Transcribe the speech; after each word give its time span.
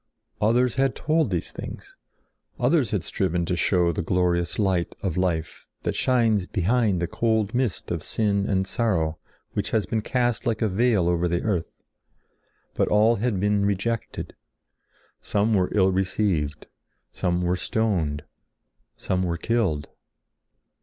Others 0.41 0.75
had 0.81 0.95
told 0.95 1.29
these 1.29 1.51
things; 1.51 1.95
others 2.59 2.89
had 2.89 3.03
striven 3.03 3.45
to 3.45 3.55
show 3.55 3.91
the 3.91 4.01
glorious 4.01 4.57
light 4.57 4.95
of 5.03 5.15
life 5.15 5.69
that 5.83 5.95
shines 5.95 6.47
behind 6.47 6.99
the 6.99 7.05
cold 7.05 7.53
mist 7.53 7.91
of 7.91 8.01
sin 8.01 8.47
and 8.49 8.65
sorrow 8.65 9.19
which 9.53 9.69
has 9.69 9.85
been 9.85 10.01
cast 10.01 10.47
like 10.47 10.63
a 10.63 10.67
veil 10.67 11.07
over 11.07 11.27
the 11.27 11.43
earth; 11.43 11.83
but 12.73 12.87
all 12.87 13.17
had 13.17 13.39
been 13.39 13.63
rejected. 13.63 14.33
Some 15.21 15.53
were 15.53 15.69
ill 15.71 15.91
received; 15.91 16.65
some 17.11 17.43
were 17.43 17.55
stoned; 17.55 18.23
some 18.97 19.21
were 19.21 19.37
killed. 19.37 19.87